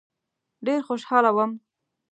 [0.65, 1.51] ډېر خوشاله وم.